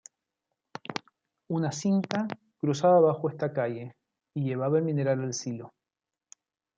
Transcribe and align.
Una 1.49 1.71
cinta 1.71 2.27
cruzaba 2.57 2.99
bajo 2.99 3.29
esta 3.29 3.53
calle 3.53 3.93
y 4.33 4.45
llevaba 4.45 4.79
el 4.79 4.83
mineral 4.83 5.21
al 5.21 5.35
silo. 5.35 5.75